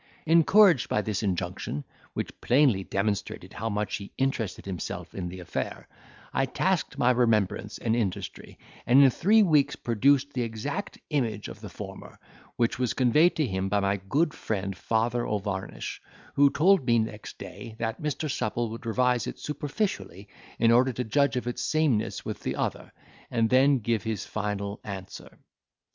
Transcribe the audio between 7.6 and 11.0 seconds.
and industry, and in three weeks produced the exact